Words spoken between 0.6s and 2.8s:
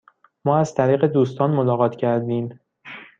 طریق دوستان ملاقات کردیم.